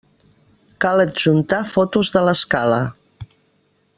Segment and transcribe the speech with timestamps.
[0.85, 2.83] Cal adjuntar fotos de l'escala.